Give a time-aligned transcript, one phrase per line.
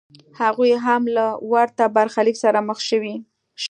[0.41, 3.05] هغوی هم له ورته برخلیک سره مخ شول.